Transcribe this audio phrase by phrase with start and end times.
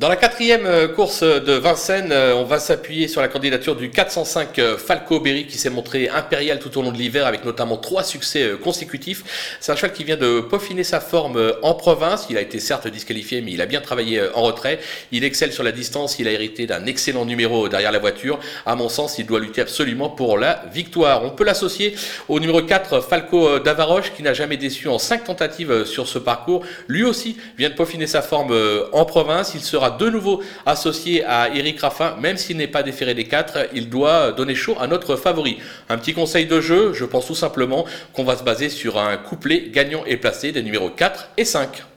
[0.00, 3.90] Dans la quatrième euh, course de Vincennes, euh, on va s'appuyer sur la candidature du
[3.90, 7.76] 405 euh, Falco Berry qui s'est montré impérial tout au long de l'hiver avec notamment
[7.76, 9.58] trois succès consécutifs.
[9.60, 12.28] C'est un cheval qui vient de peaufiner sa forme en province.
[12.30, 14.80] Il a été certes disqualifié, mais il a bien travaillé en retrait.
[15.12, 16.18] Il excelle sur la distance.
[16.18, 18.40] Il a hérité d'un excellent numéro derrière la voiture.
[18.64, 21.24] À mon sens, il doit lutter absolument pour la victoire.
[21.24, 21.94] On peut l'associer
[22.30, 26.64] au numéro 4 Falco Davaroche qui n'a jamais déçu en cinq tentatives sur ce parcours.
[26.88, 28.58] Lui aussi vient de peaufiner sa forme
[28.92, 29.52] en province.
[29.54, 33.88] Il de nouveau associé à Eric Raffin, même s'il n'est pas déféré des quatre, il
[33.88, 35.58] doit donner chaud à notre favori.
[35.88, 39.16] Un petit conseil de jeu, je pense tout simplement qu'on va se baser sur un
[39.16, 41.90] couplet gagnant et placé des numéros 4 et 5.